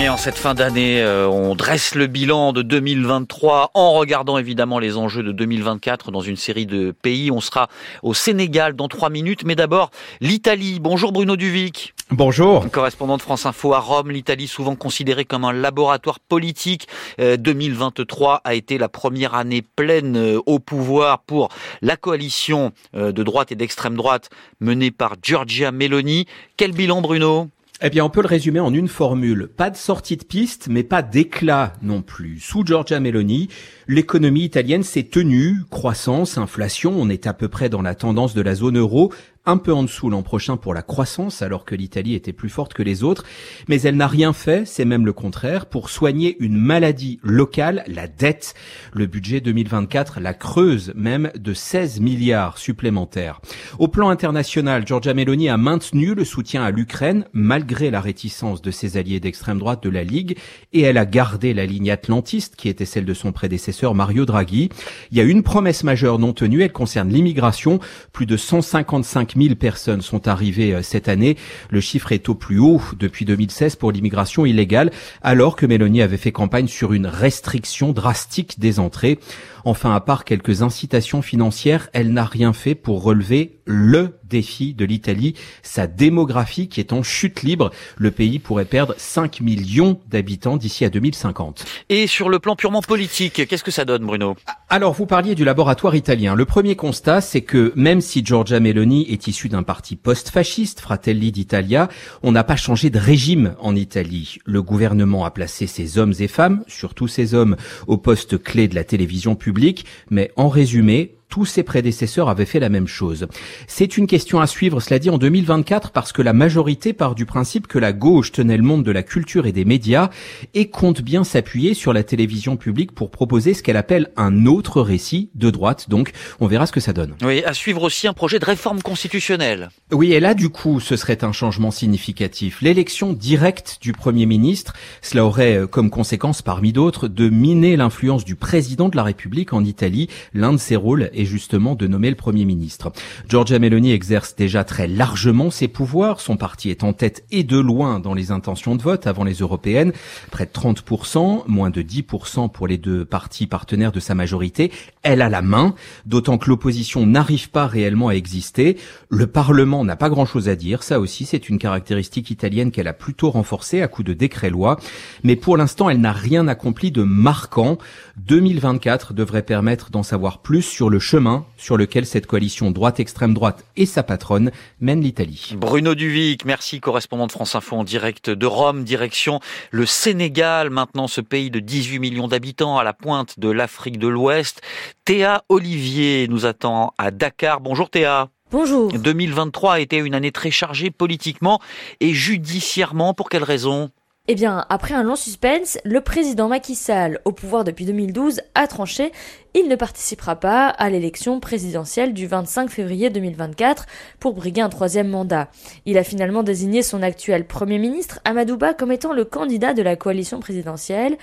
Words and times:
Et 0.00 0.08
en 0.08 0.16
cette 0.16 0.36
fin 0.36 0.54
d'année, 0.54 1.02
euh, 1.02 1.28
on 1.28 1.56
dresse 1.56 1.96
le 1.96 2.06
bilan 2.06 2.52
de 2.52 2.62
2023 2.62 3.72
en 3.74 3.94
regardant 3.94 4.38
évidemment 4.38 4.78
les 4.78 4.96
enjeux 4.96 5.24
de 5.24 5.32
2024 5.32 6.12
dans 6.12 6.20
une 6.20 6.36
série 6.36 6.66
de 6.66 6.92
pays. 6.92 7.32
On 7.32 7.40
sera 7.40 7.68
au 8.04 8.14
Sénégal 8.14 8.76
dans 8.76 8.86
trois 8.86 9.10
minutes, 9.10 9.42
mais 9.44 9.56
d'abord 9.56 9.90
l'Italie. 10.20 10.78
Bonjour 10.78 11.10
Bruno 11.10 11.34
Duvic. 11.34 11.94
Bonjour. 12.12 12.70
Correspondant 12.70 13.16
de 13.16 13.22
France 13.22 13.44
Info 13.44 13.74
à 13.74 13.80
Rome, 13.80 14.12
l'Italie 14.12 14.46
souvent 14.46 14.76
considérée 14.76 15.24
comme 15.24 15.44
un 15.44 15.52
laboratoire 15.52 16.20
politique. 16.20 16.86
2023 17.18 18.34
euh, 18.34 18.38
a 18.44 18.54
été 18.54 18.78
la 18.78 18.88
première 18.88 19.34
année 19.34 19.62
pleine 19.62 20.16
euh, 20.16 20.40
au 20.46 20.60
pouvoir 20.60 21.22
pour 21.22 21.48
la 21.82 21.96
coalition 21.96 22.70
de 22.94 23.22
droite 23.24 23.50
et 23.50 23.56
d'extrême 23.56 23.96
droite 23.96 24.30
menée 24.60 24.92
par 24.92 25.16
Giorgia 25.20 25.72
Meloni. 25.72 26.26
Quel 26.56 26.70
bilan 26.70 27.02
Bruno? 27.02 27.48
Eh 27.80 27.90
bien, 27.90 28.04
on 28.04 28.10
peut 28.10 28.22
le 28.22 28.28
résumer 28.28 28.58
en 28.58 28.74
une 28.74 28.88
formule. 28.88 29.46
Pas 29.46 29.70
de 29.70 29.76
sortie 29.76 30.16
de 30.16 30.24
piste, 30.24 30.66
mais 30.68 30.82
pas 30.82 31.00
d'éclat 31.02 31.74
non 31.80 32.02
plus. 32.02 32.40
Sous 32.40 32.66
Giorgia 32.66 32.98
Meloni, 32.98 33.48
l'économie 33.86 34.42
italienne 34.42 34.82
s'est 34.82 35.04
tenue, 35.04 35.60
croissance, 35.70 36.38
inflation, 36.38 36.92
on 36.96 37.08
est 37.08 37.28
à 37.28 37.34
peu 37.34 37.46
près 37.46 37.68
dans 37.68 37.82
la 37.82 37.94
tendance 37.94 38.34
de 38.34 38.42
la 38.42 38.56
zone 38.56 38.78
euro, 38.78 39.12
un 39.48 39.56
peu 39.56 39.72
en 39.72 39.82
dessous 39.82 40.10
l'an 40.10 40.22
prochain 40.22 40.58
pour 40.58 40.74
la 40.74 40.82
croissance, 40.82 41.40
alors 41.40 41.64
que 41.64 41.74
l'Italie 41.74 42.14
était 42.14 42.34
plus 42.34 42.50
forte 42.50 42.74
que 42.74 42.82
les 42.82 43.02
autres, 43.02 43.24
mais 43.66 43.80
elle 43.80 43.96
n'a 43.96 44.06
rien 44.06 44.34
fait, 44.34 44.66
c'est 44.66 44.84
même 44.84 45.06
le 45.06 45.14
contraire, 45.14 45.64
pour 45.66 45.88
soigner 45.88 46.36
une 46.38 46.58
maladie 46.58 47.18
locale, 47.22 47.82
la 47.86 48.08
dette. 48.08 48.54
Le 48.92 49.06
budget 49.06 49.40
2024 49.40 50.20
la 50.20 50.34
creuse 50.34 50.92
même 50.94 51.30
de 51.38 51.54
16 51.54 52.00
milliards 52.00 52.58
supplémentaires. 52.58 53.40
Au 53.78 53.88
plan 53.88 54.10
international, 54.10 54.86
Giorgia 54.86 55.14
Meloni 55.14 55.48
a 55.48 55.56
maintenu 55.56 56.14
le 56.14 56.24
soutien 56.24 56.62
à 56.62 56.70
l'Ukraine, 56.70 57.24
malgré 57.32 57.90
la 57.90 58.02
réticence 58.02 58.60
de 58.60 58.70
ses 58.70 58.98
alliés 58.98 59.18
d'extrême 59.18 59.58
droite 59.58 59.82
de 59.82 59.88
la 59.88 60.04
Ligue, 60.04 60.36
et 60.74 60.82
elle 60.82 60.98
a 60.98 61.06
gardé 61.06 61.54
la 61.54 61.64
ligne 61.64 61.90
atlantiste, 61.90 62.54
qui 62.56 62.68
était 62.68 62.84
celle 62.84 63.06
de 63.06 63.14
son 63.14 63.32
prédécesseur 63.32 63.94
Mario 63.94 64.26
Draghi. 64.26 64.68
Il 65.10 65.16
y 65.16 65.22
a 65.22 65.24
une 65.24 65.42
promesse 65.42 65.84
majeure 65.84 66.18
non 66.18 66.34
tenue, 66.34 66.60
elle 66.60 66.72
concerne 66.72 67.08
l'immigration. 67.08 67.80
Plus 68.12 68.26
de 68.26 68.36
155 68.36 69.36
000 69.40 69.54
personnes 69.54 70.02
sont 70.02 70.28
arrivées 70.28 70.74
euh, 70.74 70.82
cette 70.82 71.08
année. 71.08 71.36
Le 71.70 71.80
chiffre 71.80 72.12
est 72.12 72.28
au 72.28 72.34
plus 72.34 72.58
haut 72.58 72.80
depuis 72.98 73.24
2016 73.24 73.76
pour 73.76 73.92
l'immigration 73.92 74.46
illégale, 74.46 74.90
alors 75.22 75.56
que 75.56 75.66
Mélanie 75.66 76.02
avait 76.02 76.16
fait 76.16 76.32
campagne 76.32 76.68
sur 76.68 76.92
une 76.92 77.06
restriction 77.06 77.92
drastique 77.92 78.58
des 78.58 78.78
entrées. 78.80 79.18
Enfin, 79.64 79.94
à 79.94 80.00
part 80.00 80.24
quelques 80.24 80.62
incitations 80.62 81.22
financières, 81.22 81.88
elle 81.92 82.12
n'a 82.12 82.24
rien 82.24 82.52
fait 82.52 82.74
pour 82.74 83.02
relever 83.02 83.57
le 83.68 84.14
défi 84.24 84.74
de 84.74 84.84
l'Italie, 84.84 85.34
sa 85.62 85.86
démographie 85.86 86.68
qui 86.68 86.80
est 86.80 86.92
en 86.92 87.02
chute 87.02 87.42
libre. 87.42 87.70
Le 87.96 88.10
pays 88.10 88.38
pourrait 88.38 88.64
perdre 88.64 88.94
5 88.96 89.40
millions 89.40 90.00
d'habitants 90.08 90.56
d'ici 90.56 90.84
à 90.84 90.90
2050. 90.90 91.64
Et 91.90 92.06
sur 92.06 92.30
le 92.30 92.38
plan 92.38 92.56
purement 92.56 92.82
politique, 92.82 93.46
qu'est-ce 93.46 93.64
que 93.64 93.70
ça 93.70 93.84
donne, 93.84 94.04
Bruno? 94.04 94.36
Alors, 94.70 94.94
vous 94.94 95.06
parliez 95.06 95.34
du 95.34 95.44
laboratoire 95.44 95.94
italien. 95.94 96.34
Le 96.34 96.44
premier 96.46 96.76
constat, 96.76 97.20
c'est 97.20 97.42
que 97.42 97.72
même 97.76 98.00
si 98.00 98.24
Giorgia 98.24 98.58
Meloni 98.58 99.06
est 99.10 99.26
issue 99.26 99.48
d'un 99.48 99.62
parti 99.62 99.96
post-fasciste, 99.96 100.80
Fratelli 100.80 101.30
d'Italia, 101.30 101.88
on 102.22 102.32
n'a 102.32 102.44
pas 102.44 102.56
changé 102.56 102.88
de 102.88 102.98
régime 102.98 103.54
en 103.60 103.76
Italie. 103.76 104.38
Le 104.46 104.62
gouvernement 104.62 105.24
a 105.26 105.30
placé 105.30 105.66
ses 105.66 105.98
hommes 105.98 106.14
et 106.18 106.28
femmes, 106.28 106.64
surtout 106.66 107.08
ces 107.08 107.34
hommes, 107.34 107.56
au 107.86 107.98
poste 107.98 108.42
clé 108.42 108.66
de 108.66 108.74
la 108.74 108.84
télévision 108.84 109.34
publique, 109.34 109.84
mais 110.10 110.32
en 110.36 110.48
résumé, 110.48 111.17
tous 111.28 111.44
ses 111.44 111.62
prédécesseurs 111.62 112.28
avaient 112.28 112.46
fait 112.46 112.60
la 112.60 112.68
même 112.68 112.86
chose. 112.86 113.26
C'est 113.66 113.96
une 113.96 114.06
question 114.06 114.40
à 114.40 114.46
suivre, 114.46 114.80
cela 114.80 114.98
dit, 114.98 115.10
en 115.10 115.18
2024, 115.18 115.90
parce 115.90 116.12
que 116.12 116.22
la 116.22 116.32
majorité 116.32 116.92
part 116.92 117.14
du 117.14 117.26
principe 117.26 117.66
que 117.66 117.78
la 117.78 117.92
gauche 117.92 118.32
tenait 118.32 118.56
le 118.56 118.62
monde 118.62 118.84
de 118.84 118.90
la 118.90 119.02
culture 119.02 119.46
et 119.46 119.52
des 119.52 119.64
médias 119.64 120.10
et 120.54 120.68
compte 120.68 121.02
bien 121.02 121.24
s'appuyer 121.24 121.74
sur 121.74 121.92
la 121.92 122.02
télévision 122.02 122.56
publique 122.56 122.92
pour 122.92 123.10
proposer 123.10 123.54
ce 123.54 123.62
qu'elle 123.62 123.76
appelle 123.76 124.10
un 124.16 124.46
autre 124.46 124.80
récit 124.80 125.30
de 125.34 125.50
droite. 125.50 125.88
Donc, 125.88 126.12
on 126.40 126.46
verra 126.46 126.66
ce 126.66 126.72
que 126.72 126.80
ça 126.80 126.92
donne. 126.92 127.14
Oui, 127.22 127.42
à 127.44 127.52
suivre 127.52 127.82
aussi 127.82 128.08
un 128.08 128.14
projet 128.14 128.38
de 128.38 128.44
réforme 128.44 128.80
constitutionnelle. 128.80 129.70
Oui, 129.92 130.12
et 130.12 130.20
là, 130.20 130.34
du 130.34 130.48
coup, 130.48 130.80
ce 130.80 130.96
serait 130.96 131.24
un 131.24 131.32
changement 131.32 131.70
significatif. 131.70 132.62
L'élection 132.62 133.12
directe 133.12 133.78
du 133.80 133.92
Premier 133.92 134.26
ministre, 134.26 134.72
cela 135.02 135.24
aurait 135.24 135.56
euh, 135.56 135.66
comme 135.66 135.90
conséquence, 135.90 136.42
parmi 136.42 136.72
d'autres, 136.72 137.08
de 137.08 137.28
miner 137.28 137.76
l'influence 137.76 138.24
du 138.24 138.34
président 138.34 138.88
de 138.88 138.96
la 138.96 139.02
République 139.02 139.52
en 139.52 139.64
Italie. 139.64 140.08
L'un 140.32 140.52
de 140.52 140.58
ses 140.58 140.76
rôles 140.76 141.10
et 141.18 141.24
justement 141.24 141.74
de 141.74 141.86
nommer 141.86 142.08
le 142.08 142.16
Premier 142.16 142.44
ministre. 142.44 142.92
Giorgia 143.28 143.58
Meloni 143.58 143.92
exerce 143.92 144.36
déjà 144.36 144.64
très 144.64 144.86
largement 144.86 145.50
ses 145.50 145.68
pouvoirs. 145.68 146.20
Son 146.20 146.36
parti 146.36 146.70
est 146.70 146.84
en 146.84 146.92
tête 146.92 147.24
et 147.30 147.42
de 147.42 147.58
loin 147.58 148.00
dans 148.00 148.14
les 148.14 148.30
intentions 148.30 148.76
de 148.76 148.82
vote 148.82 149.06
avant 149.06 149.24
les 149.24 149.34
européennes. 149.34 149.92
Près 150.30 150.46
de 150.46 150.50
30%, 150.50 151.42
moins 151.48 151.70
de 151.70 151.82
10% 151.82 152.50
pour 152.50 152.68
les 152.68 152.78
deux 152.78 153.04
partis 153.04 153.46
partenaires 153.46 153.92
de 153.92 154.00
sa 154.00 154.14
majorité. 154.14 154.70
Elle 155.02 155.22
a 155.22 155.28
la 155.28 155.42
main, 155.42 155.74
d'autant 156.06 156.38
que 156.38 156.48
l'opposition 156.48 157.04
n'arrive 157.04 157.50
pas 157.50 157.66
réellement 157.66 158.08
à 158.08 158.12
exister. 158.12 158.76
Le 159.08 159.26
Parlement 159.26 159.84
n'a 159.84 159.96
pas 159.96 160.08
grand-chose 160.08 160.48
à 160.48 160.56
dire. 160.56 160.82
Ça 160.82 161.00
aussi, 161.00 161.26
c'est 161.26 161.48
une 161.48 161.58
caractéristique 161.58 162.30
italienne 162.30 162.70
qu'elle 162.70 162.88
a 162.88 162.92
plutôt 162.92 163.30
renforcée 163.30 163.82
à 163.82 163.88
coup 163.88 164.02
de 164.02 164.12
décret-loi. 164.12 164.78
Mais 165.24 165.36
pour 165.36 165.56
l'instant, 165.56 165.90
elle 165.90 166.00
n'a 166.00 166.12
rien 166.12 166.46
accompli 166.46 166.92
de 166.92 167.02
marquant. 167.02 167.78
2024 168.18 169.14
devrait 169.14 169.42
permettre 169.42 169.90
d'en 169.90 170.02
savoir 170.02 170.42
plus 170.42 170.62
sur 170.62 170.90
le 170.90 170.98
chemin 171.08 171.46
sur 171.56 171.78
lequel 171.78 172.04
cette 172.04 172.26
coalition 172.26 172.70
droite-extrême 172.70 173.32
droite 173.32 173.64
et 173.76 173.86
sa 173.86 174.02
patronne 174.02 174.50
mènent 174.80 175.00
l'Italie. 175.00 175.54
Bruno 175.56 175.94
Duvic, 175.94 176.44
merci, 176.44 176.80
correspondant 176.80 177.26
de 177.26 177.32
France 177.32 177.54
Info 177.54 177.76
en 177.76 177.84
direct 177.84 178.28
de 178.28 178.44
Rome, 178.44 178.84
direction 178.84 179.40
le 179.70 179.86
Sénégal, 179.86 180.68
maintenant 180.68 181.08
ce 181.08 181.22
pays 181.22 181.50
de 181.50 181.60
18 181.60 181.98
millions 181.98 182.28
d'habitants 182.28 182.76
à 182.76 182.84
la 182.84 182.92
pointe 182.92 183.40
de 183.40 183.48
l'Afrique 183.48 183.98
de 183.98 184.06
l'Ouest. 184.06 184.60
Théa 185.06 185.44
Olivier 185.48 186.28
nous 186.28 186.44
attend 186.44 186.92
à 186.98 187.10
Dakar. 187.10 187.62
Bonjour 187.62 187.88
Théa. 187.88 188.28
Bonjour. 188.50 188.92
2023 188.92 189.74
a 189.74 189.80
été 189.80 189.96
une 189.96 190.14
année 190.14 190.32
très 190.32 190.50
chargée 190.50 190.90
politiquement 190.90 191.58
et 192.00 192.12
judiciairement. 192.12 193.14
Pour 193.14 193.30
quelles 193.30 193.44
raisons 193.44 193.90
eh 194.30 194.34
bien, 194.34 194.66
après 194.68 194.92
un 194.92 195.02
long 195.02 195.16
suspense, 195.16 195.78
le 195.84 196.02
président 196.02 196.48
Macky 196.48 196.74
Sall, 196.74 197.18
au 197.24 197.32
pouvoir 197.32 197.64
depuis 197.64 197.86
2012, 197.86 198.42
a 198.54 198.66
tranché. 198.66 199.10
Il 199.54 199.68
ne 199.68 199.74
participera 199.74 200.36
pas 200.36 200.68
à 200.68 200.90
l'élection 200.90 201.40
présidentielle 201.40 202.12
du 202.12 202.26
25 202.26 202.68
février 202.68 203.08
2024 203.08 203.86
pour 204.20 204.34
briguer 204.34 204.60
un 204.60 204.68
troisième 204.68 205.08
mandat. 205.08 205.48
Il 205.86 205.96
a 205.96 206.04
finalement 206.04 206.42
désigné 206.42 206.82
son 206.82 207.02
actuel 207.02 207.46
premier 207.46 207.78
ministre, 207.78 208.20
Amadouba, 208.26 208.74
comme 208.74 208.92
étant 208.92 209.14
le 209.14 209.24
candidat 209.24 209.72
de 209.72 209.80
la 209.80 209.96
coalition 209.96 210.40
présidentielle. 210.40 211.16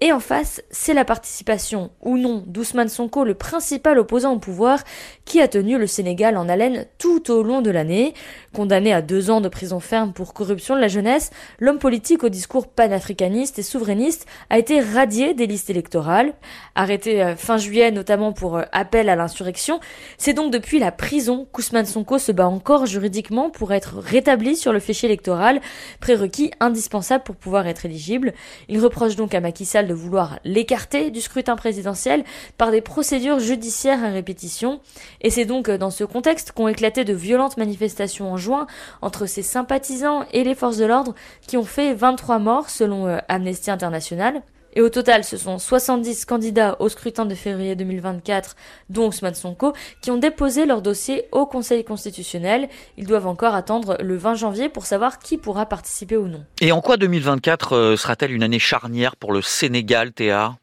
Et 0.00 0.12
en 0.12 0.20
face, 0.20 0.62
c'est 0.70 0.92
la 0.92 1.04
participation 1.04 1.90
ou 2.02 2.18
non 2.18 2.42
d'Ousmane 2.46 2.88
Sonko, 2.88 3.24
le 3.24 3.34
principal 3.34 3.98
opposant 3.98 4.32
au 4.34 4.38
pouvoir, 4.38 4.80
qui 5.24 5.40
a 5.40 5.48
tenu 5.48 5.78
le 5.78 5.86
Sénégal 5.86 6.36
en 6.36 6.48
haleine 6.48 6.86
tout 6.98 7.30
au 7.30 7.42
long 7.42 7.62
de 7.62 7.70
l'année. 7.70 8.12
Condamné 8.52 8.92
à 8.92 9.02
deux 9.02 9.30
ans 9.30 9.40
de 9.40 9.48
prison 9.48 9.80
ferme 9.80 10.12
pour 10.12 10.34
corruption 10.34 10.74
de 10.74 10.80
la 10.80 10.88
jeunesse, 10.88 11.30
l'homme 11.58 11.78
politique 11.78 12.24
au 12.24 12.28
discours 12.28 12.43
panafricaniste 12.74 13.58
et 13.58 13.62
souverainiste 13.62 14.26
a 14.50 14.58
été 14.58 14.80
radié 14.80 15.34
des 15.34 15.46
listes 15.46 15.70
électorales. 15.70 16.34
Arrêté 16.74 17.22
euh, 17.22 17.36
fin 17.36 17.56
juillet 17.56 17.90
notamment 17.90 18.32
pour 18.32 18.56
euh, 18.56 18.62
appel 18.72 19.08
à 19.08 19.16
l'insurrection, 19.16 19.80
c'est 20.18 20.32
donc 20.32 20.52
depuis 20.52 20.78
la 20.78 20.92
prison 20.92 21.46
qu'Ousmane 21.52 21.86
Sonko 21.86 22.18
se 22.18 22.32
bat 22.32 22.48
encore 22.48 22.86
juridiquement 22.86 23.50
pour 23.50 23.72
être 23.72 23.98
rétabli 23.98 24.56
sur 24.56 24.72
le 24.72 24.80
fichier 24.80 25.08
électoral, 25.08 25.60
prérequis 26.00 26.50
indispensable 26.60 27.24
pour 27.24 27.36
pouvoir 27.36 27.66
être 27.66 27.84
éligible. 27.86 28.32
Il 28.68 28.80
reproche 28.80 29.16
donc 29.16 29.34
à 29.34 29.40
Macky 29.40 29.64
Sall 29.64 29.86
de 29.86 29.94
vouloir 29.94 30.38
l'écarter 30.44 31.10
du 31.10 31.20
scrutin 31.20 31.56
présidentiel 31.56 32.24
par 32.58 32.70
des 32.70 32.80
procédures 32.80 33.40
judiciaires 33.40 34.02
à 34.04 34.08
répétition. 34.08 34.80
Et 35.20 35.30
c'est 35.30 35.44
donc 35.44 35.70
dans 35.70 35.90
ce 35.90 36.04
contexte 36.04 36.52
qu'ont 36.52 36.68
éclaté 36.68 37.04
de 37.04 37.12
violentes 37.14 37.56
manifestations 37.56 38.32
en 38.32 38.36
juin 38.36 38.66
entre 39.02 39.26
ses 39.26 39.42
sympathisants 39.42 40.24
et 40.32 40.44
les 40.44 40.54
forces 40.54 40.76
de 40.76 40.84
l'ordre 40.84 41.14
qui 41.46 41.56
ont 41.56 41.64
fait 41.64 41.94
23 41.94 42.33
morts 42.38 42.70
selon 42.70 43.06
euh, 43.06 43.18
Amnesty 43.28 43.70
International. 43.70 44.42
Et 44.76 44.80
au 44.80 44.88
total, 44.88 45.22
ce 45.24 45.36
sont 45.36 45.58
70 45.58 46.24
candidats 46.24 46.76
au 46.80 46.88
scrutin 46.88 47.26
de 47.26 47.34
février 47.34 47.76
2024, 47.76 48.56
dont 48.90 49.08
Ousmane 49.08 49.34
Sonko, 49.34 49.72
qui 50.02 50.10
ont 50.10 50.16
déposé 50.16 50.66
leur 50.66 50.82
dossier 50.82 51.26
au 51.32 51.46
Conseil 51.46 51.84
constitutionnel. 51.84 52.68
Ils 52.96 53.06
doivent 53.06 53.28
encore 53.28 53.54
attendre 53.54 53.96
le 54.00 54.16
20 54.16 54.34
janvier 54.34 54.68
pour 54.68 54.86
savoir 54.86 55.20
qui 55.20 55.38
pourra 55.38 55.66
participer 55.66 56.16
ou 56.16 56.26
non. 56.26 56.44
Et 56.60 56.72
en 56.72 56.80
quoi 56.80 56.96
2024 56.96 57.72
euh, 57.72 57.96
sera-t-elle 57.96 58.32
une 58.32 58.42
année 58.42 58.58
charnière 58.58 59.16
pour 59.16 59.32
le 59.32 59.42
Sénégal, 59.42 60.12
Théa 60.12 60.56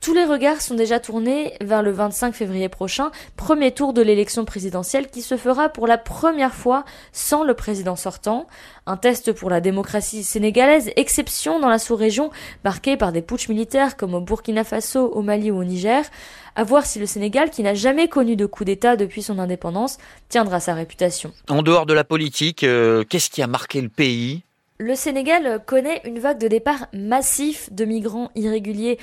tous 0.00 0.14
les 0.14 0.24
regards 0.24 0.62
sont 0.62 0.74
déjà 0.74 0.98
tournés 0.98 1.52
vers 1.60 1.82
le 1.82 1.90
25 1.90 2.34
février 2.34 2.68
prochain, 2.70 3.10
premier 3.36 3.72
tour 3.72 3.92
de 3.92 4.00
l'élection 4.00 4.46
présidentielle 4.46 5.08
qui 5.08 5.20
se 5.20 5.36
fera 5.36 5.68
pour 5.68 5.86
la 5.86 5.98
première 5.98 6.54
fois 6.54 6.84
sans 7.12 7.44
le 7.44 7.52
président 7.54 7.96
sortant. 7.96 8.46
Un 8.86 8.96
test 8.96 9.32
pour 9.32 9.50
la 9.50 9.60
démocratie 9.60 10.24
sénégalaise, 10.24 10.90
exception 10.96 11.60
dans 11.60 11.68
la 11.68 11.78
sous-région, 11.78 12.30
marquée 12.64 12.96
par 12.96 13.12
des 13.12 13.20
putschs 13.20 13.48
militaires 13.48 13.96
comme 13.98 14.14
au 14.14 14.20
Burkina 14.20 14.64
Faso, 14.64 15.06
au 15.06 15.20
Mali 15.20 15.50
ou 15.50 15.58
au 15.58 15.64
Niger. 15.64 16.04
À 16.56 16.64
voir 16.64 16.86
si 16.86 16.98
le 16.98 17.06
Sénégal, 17.06 17.50
qui 17.50 17.62
n'a 17.62 17.74
jamais 17.74 18.08
connu 18.08 18.36
de 18.36 18.46
coup 18.46 18.64
d'État 18.64 18.96
depuis 18.96 19.22
son 19.22 19.38
indépendance, 19.38 19.98
tiendra 20.28 20.60
sa 20.60 20.74
réputation. 20.74 21.32
En 21.48 21.62
dehors 21.62 21.86
de 21.86 21.94
la 21.94 22.04
politique, 22.04 22.64
euh, 22.64 23.04
qu'est-ce 23.04 23.30
qui 23.30 23.42
a 23.42 23.46
marqué 23.46 23.80
le 23.80 23.88
pays? 23.88 24.44
Le 24.82 24.94
Sénégal 24.94 25.60
connaît 25.66 26.00
une 26.06 26.18
vague 26.20 26.40
de 26.40 26.48
départ 26.48 26.86
massif 26.94 27.70
de 27.70 27.84
migrants 27.84 28.30
irréguliers 28.34 28.98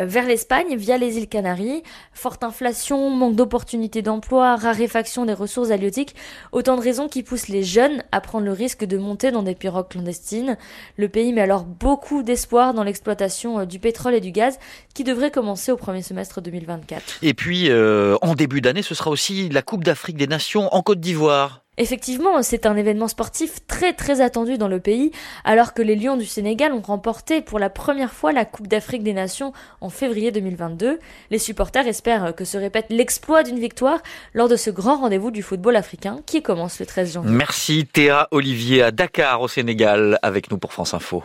euh, 0.00 0.04
vers 0.04 0.26
l'Espagne 0.26 0.74
via 0.74 0.98
les 0.98 1.18
îles 1.18 1.28
Canaries. 1.28 1.84
Forte 2.12 2.42
inflation, 2.42 3.10
manque 3.10 3.36
d'opportunités 3.36 4.02
d'emploi, 4.02 4.56
raréfaction 4.56 5.26
des 5.26 5.32
ressources 5.32 5.70
halieutiques, 5.70 6.16
autant 6.50 6.74
de 6.74 6.82
raisons 6.82 7.08
qui 7.08 7.22
poussent 7.22 7.46
les 7.46 7.62
jeunes 7.62 8.02
à 8.10 8.20
prendre 8.20 8.44
le 8.44 8.50
risque 8.50 8.84
de 8.84 8.98
monter 8.98 9.30
dans 9.30 9.44
des 9.44 9.54
pirogues 9.54 9.86
clandestines. 9.86 10.58
Le 10.96 11.08
pays 11.08 11.32
met 11.32 11.42
alors 11.42 11.62
beaucoup 11.62 12.24
d'espoir 12.24 12.74
dans 12.74 12.82
l'exploitation 12.82 13.60
euh, 13.60 13.66
du 13.66 13.78
pétrole 13.78 14.14
et 14.14 14.20
du 14.20 14.32
gaz 14.32 14.58
qui 14.96 15.04
devrait 15.04 15.30
commencer 15.30 15.70
au 15.70 15.76
premier 15.76 16.02
semestre 16.02 16.40
2024. 16.40 17.20
Et 17.22 17.34
puis, 17.34 17.70
euh, 17.70 18.16
en 18.20 18.34
début 18.34 18.60
d'année, 18.60 18.82
ce 18.82 18.96
sera 18.96 19.10
aussi 19.10 19.48
la 19.48 19.62
Coupe 19.62 19.84
d'Afrique 19.84 20.16
des 20.16 20.26
Nations 20.26 20.74
en 20.74 20.82
Côte 20.82 20.98
d'Ivoire. 20.98 21.62
Effectivement, 21.80 22.42
c'est 22.42 22.66
un 22.66 22.76
événement 22.76 23.08
sportif 23.08 23.66
très 23.66 23.94
très 23.94 24.20
attendu 24.20 24.58
dans 24.58 24.68
le 24.68 24.80
pays, 24.80 25.12
alors 25.44 25.72
que 25.72 25.80
les 25.80 25.96
Lions 25.96 26.18
du 26.18 26.26
Sénégal 26.26 26.74
ont 26.74 26.82
remporté 26.82 27.40
pour 27.40 27.58
la 27.58 27.70
première 27.70 28.12
fois 28.12 28.32
la 28.32 28.44
Coupe 28.44 28.66
d'Afrique 28.66 29.02
des 29.02 29.14
Nations 29.14 29.54
en 29.80 29.88
février 29.88 30.30
2022. 30.30 30.98
Les 31.30 31.38
supporters 31.38 31.86
espèrent 31.86 32.34
que 32.36 32.44
se 32.44 32.58
répète 32.58 32.84
l'exploit 32.90 33.44
d'une 33.44 33.58
victoire 33.58 34.02
lors 34.34 34.50
de 34.50 34.56
ce 34.56 34.68
grand 34.68 34.98
rendez-vous 34.98 35.30
du 35.30 35.42
football 35.42 35.74
africain 35.74 36.18
qui 36.26 36.42
commence 36.42 36.78
le 36.80 36.84
13 36.84 37.14
janvier. 37.14 37.32
Merci 37.32 37.86
Théa 37.90 38.28
Olivier 38.30 38.82
à 38.82 38.90
Dakar 38.90 39.40
au 39.40 39.48
Sénégal 39.48 40.18
avec 40.20 40.50
nous 40.50 40.58
pour 40.58 40.74
France 40.74 40.92
Info. 40.92 41.24